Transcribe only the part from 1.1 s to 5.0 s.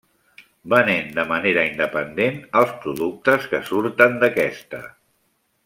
de manera independent els productes que surten d'aquesta.